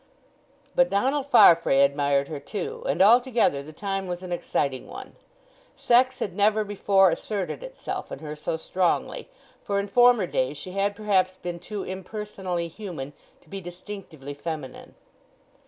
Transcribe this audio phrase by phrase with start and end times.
[0.73, 5.15] But Donald Farfrae admired her, too; and altogether the time was an exciting one;
[5.75, 9.29] sex had never before asserted itself in her so strongly,
[9.61, 14.95] for in former days she had perhaps been too impersonally human to be distinctively feminine.